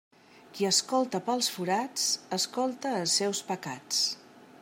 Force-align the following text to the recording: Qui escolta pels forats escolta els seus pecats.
Qui 0.53 0.67
escolta 0.69 1.21
pels 1.27 1.49
forats 1.57 2.07
escolta 2.39 2.97
els 3.03 3.15
seus 3.21 3.43
pecats. 3.51 4.01